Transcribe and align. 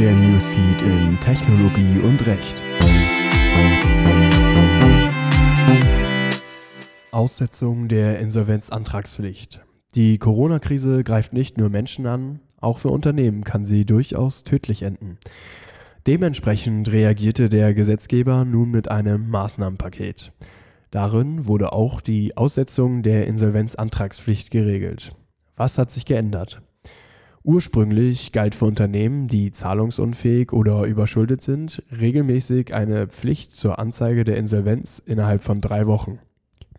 der 0.00 0.16
Newsfeed 0.16 0.80
in 0.80 1.20
Technologie 1.20 1.98
und 1.98 2.26
Recht. 2.26 2.64
Aussetzung 7.10 7.86
der 7.88 8.18
Insolvenzantragspflicht. 8.18 9.60
Die 9.94 10.16
Corona-Krise 10.16 11.04
greift 11.04 11.34
nicht 11.34 11.58
nur 11.58 11.68
Menschen 11.68 12.06
an, 12.06 12.40
auch 12.62 12.78
für 12.78 12.88
Unternehmen 12.88 13.44
kann 13.44 13.66
sie 13.66 13.84
durchaus 13.84 14.42
tödlich 14.42 14.84
enden. 14.84 15.18
Dementsprechend 16.06 16.90
reagierte 16.90 17.50
der 17.50 17.74
Gesetzgeber 17.74 18.46
nun 18.46 18.70
mit 18.70 18.90
einem 18.90 19.28
Maßnahmenpaket. 19.28 20.32
Darin 20.90 21.46
wurde 21.46 21.74
auch 21.74 22.00
die 22.00 22.38
Aussetzung 22.38 23.02
der 23.02 23.26
Insolvenzantragspflicht 23.26 24.50
geregelt. 24.50 25.14
Was 25.56 25.76
hat 25.76 25.90
sich 25.90 26.06
geändert? 26.06 26.62
Ursprünglich 27.42 28.32
galt 28.32 28.54
für 28.54 28.66
Unternehmen, 28.66 29.26
die 29.26 29.50
zahlungsunfähig 29.50 30.52
oder 30.52 30.84
überschuldet 30.84 31.40
sind, 31.40 31.82
regelmäßig 31.90 32.74
eine 32.74 33.06
Pflicht 33.06 33.52
zur 33.52 33.78
Anzeige 33.78 34.24
der 34.24 34.36
Insolvenz 34.36 35.02
innerhalb 35.04 35.40
von 35.40 35.62
drei 35.62 35.86
Wochen. 35.86 36.18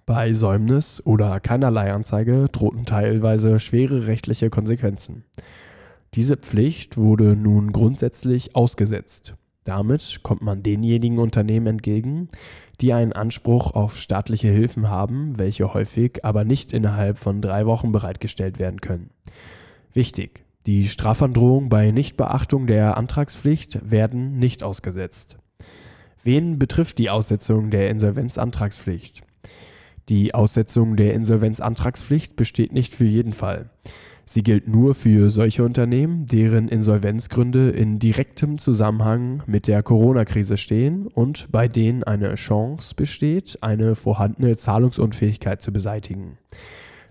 Bei 0.05 0.34
Säumnis 0.34 1.02
oder 1.04 1.40
keinerlei 1.40 1.92
Anzeige 1.92 2.48
drohten 2.52 2.86
teilweise 2.86 3.60
schwere 3.60 4.05
rechtliche 4.05 4.52
Konsequenzen. 4.52 5.24
Diese 6.14 6.38
Pflicht 6.38 6.98
wurde 6.98 7.36
nun 7.36 7.72
grundsätzlich 7.72 8.55
ausgesetzt. 8.55 9.36
Damit 9.64 10.22
kommt 10.22 10.41
man 10.41 10.62
denjenigen 10.62 11.18
Unternehmen 11.18 11.68
entgegen, 11.68 12.30
die 12.82 12.94
einen 12.94 13.14
Anspruch 13.14 13.72
auf 13.74 13.98
staatliche 13.98 14.50
Hilfen 14.50 14.90
haben, 14.90 15.40
welche 15.40 15.74
häufig 15.74 16.24
aber 16.26 16.44
nicht 16.44 16.74
innerhalb 16.74 17.18
von 17.18 17.41
drei 17.41 17.66
Wochen 17.66 17.91
bereitgestellt 17.91 18.60
werden 18.60 18.82
können. 18.82 19.12
Wichtig, 19.94 20.44
die 20.66 20.88
Strafandrohungen 20.88 21.70
bei 21.70 21.92
Nichtbeachtung 21.92 22.68
der 22.68 22.98
Antragspflicht 22.98 23.90
werden 23.90 24.38
nicht 24.38 24.64
ausgesetzt. 24.64 25.38
Wen 26.24 26.60
betrifft 26.60 26.99
die 26.99 27.10
Aussetzung 27.10 27.72
der 27.72 27.90
Insolvenzantragspflicht? 27.90 29.24
Die 30.10 30.35
Aussetzung 30.35 30.96
der 30.96 31.13
Insolvenzantragspflicht 31.13 32.35
besteht 32.35 32.74
nicht 32.74 32.94
für 32.94 33.05
jeden 33.05 33.34
Fall. 33.34 33.70
Sie 34.24 34.44
gilt 34.44 34.68
nur 34.68 34.94
für 34.94 35.30
solche 35.30 35.63
Unternehmen, 35.63 36.26
deren 36.26 36.68
Insolvenzgründe 36.68 37.72
in 37.72 38.00
direktem 38.00 38.60
Zusammenhang 38.60 39.44
mit 39.48 39.68
der 39.68 39.84
Corona-Krise 39.84 40.57
stehen 40.57 41.07
und 41.07 41.52
bei 41.52 41.68
denen 41.68 42.04
eine 42.04 42.35
Chance 42.35 42.94
besteht, 42.96 43.57
eine 43.62 43.96
vorhandene 43.96 44.55
Zahlungsunfähigkeit 44.55 45.62
zu 45.62 45.74
beseitigen. 45.74 46.38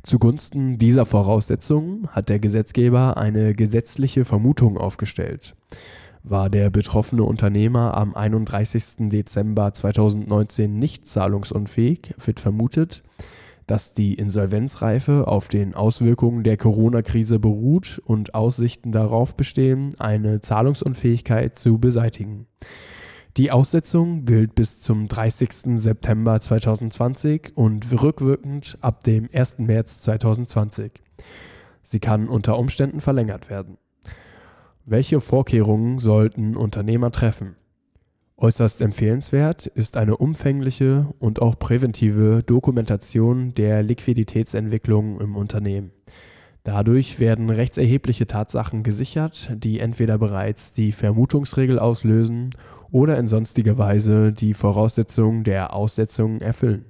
Zugunsten 0.03 0.79
dieser 0.79 1.05
Voraussetzungen 1.05 2.09
hat 2.09 2.31
der 2.31 2.39
Gesetzgeber 2.39 3.17
eine 3.17 3.55
gesetzliche 3.55 4.25
Vermutung 4.25 4.79
aufgestellt. 4.79 5.55
War 6.23 6.49
der 6.51 6.71
betroffene 6.71 7.23
Unternehmer 7.23 7.97
am 7.97 8.15
31. 8.15 9.09
Dezember 9.11 9.73
2019 9.73 10.79
nicht 10.79 11.07
zahlungsunfähig, 11.07 12.15
wird 12.25 12.41
vermutet, 12.41 13.03
dass 13.67 13.93
die 13.93 14.15
Insolvenzreife 14.15 15.29
auf 15.29 15.49
den 15.49 15.75
Auswirkungen 15.75 16.43
der 16.43 16.57
Corona-Krise 16.57 17.39
beruht 17.39 18.01
und 18.05 18.35
Aussichten 18.35 18.93
darauf 18.93 19.37
bestehen, 19.37 19.95
eine 19.99 20.41
Zahlungsunfähigkeit 20.41 21.57
zu 21.57 21.79
beseitigen. 21.79 22.47
Die 23.41 23.51
Aussetzung 23.51 24.27
gilt 24.27 24.55
bis 24.55 24.81
zum 24.81 25.09
30. 25.09 25.81
September 25.81 26.39
2020 26.39 27.53
und 27.55 27.91
rückwirkend 27.91 28.77
ab 28.83 29.03
dem 29.03 29.31
1. 29.33 29.61
März 29.61 30.03
2020. 30.03 30.93
Sie 31.83 32.01
kann 32.01 32.29
unter 32.29 32.59
Umständen 32.59 33.01
verlängert 33.01 33.49
werden. 33.49 33.79
Welche 34.85 35.23
Vorkehrungen 35.23 35.99
sollten 35.99 36.55
Unternehmer 36.55 37.13
treffen? 37.13 37.57
Äußerst 38.37 38.83
empfehlenswert 38.83 39.67
ist 39.69 39.97
eine 39.97 40.19
umfängliche 40.19 41.09
und 41.19 41.41
auch 41.41 41.59
präventive 41.59 42.43
Dokumentation 42.43 43.55
der 43.55 43.83
Liquiditätsentwicklung 43.83 45.19
im 45.19 45.35
Unternehmen. 45.35 45.93
Dadurch 46.63 47.21
werden 47.21 47.49
rechtserhebliche 47.49 48.27
Tatsachen 48.27 48.83
gesichert, 48.83 49.51
die 49.57 49.81
entweder 49.81 50.19
bereits 50.19 50.73
die 50.73 50.93
Vermutungsregel 50.93 51.79
auslösen 51.79 52.51
oder 52.91 53.19
in 53.19 53.29
sonstiger 53.29 53.79
Weise 53.79 54.33
die 54.33 54.55
Voraussetzungen 54.55 55.45
der 55.45 55.73
Aussetzung 55.75 56.41
erfüllen. 56.41 56.85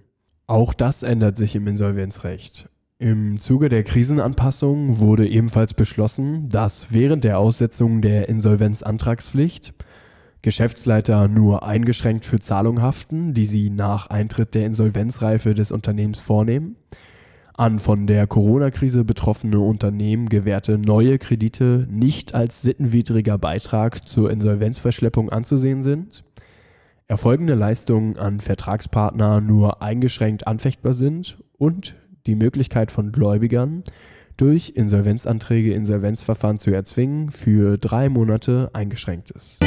Auch 0.47 0.75
das 0.75 1.05
ändert 1.05 1.37
sich 1.37 1.55
im 1.55 1.69
Insolvenzrecht. 1.69 2.69
Im 2.99 3.39
Zuge 3.39 3.69
der 3.69 3.85
Krisenanpassung 3.85 4.99
wurde 4.99 5.27
ebenfalls 5.27 5.73
beschlossen, 5.73 6.49
dass 6.49 6.93
während 6.93 7.25
der 7.25 7.39
Aussetzung 7.39 8.03
der 8.03 8.29
Insolvenzantragspflicht 8.29 9.73
Geschäftsleiter 10.43 11.29
nur 11.29 11.63
eingeschränkt 11.63 12.25
für 12.25 12.41
Zahlungen 12.41 12.83
haften, 12.83 13.35
die 13.35 13.47
sie 13.47 13.71
nach 13.71 14.09
Eintritt 14.09 14.55
der 14.55 14.67
Insolvenzreife 14.67 15.55
des 15.55 15.71
Unternehmens 15.71 16.19
vornehmen. 16.19 16.77
An 17.61 17.79
von 17.79 18.07
der 18.07 18.27
Corona-Krise 18.27 19.05
betroffene 19.05 19.61
Unternehmen 19.61 20.31
gewährte 20.31 20.79
neue 20.79 21.19
Kredite 21.19 21.87
nicht 21.91 22.35
als 22.35 22.63
sittenwidriger 22.63 23.37
Beitrag 23.37 24.09
zur 24.09 24.31
Insolvenzverschleppung 24.31 25.29
anzusehen 25.29 25.83
sind. 25.83 26.25
Erfolgende 27.07 27.55
Leistungen 27.55 28.17
an 28.17 28.41
Vertragspartner 28.41 29.43
nur 29.43 29.83
eingeschränkt 29.83 30.47
anfechtbar 30.47 30.95
sind 30.95 31.37
und 31.59 31.97
die 32.25 32.35
Möglichkeit 32.35 32.91
von 32.91 33.13
Gläubigern, 33.13 33.85
durch 34.39 34.73
Insolvenzanträge 34.75 35.75
Insolvenzverfahren 35.75 36.59
zu 36.59 36.71
erzwingen, 36.71 37.29
für 37.29 37.77
drei 37.77 38.09
Monate 38.09 38.71
eingeschränkt 38.73 39.33
ist. 39.33 39.59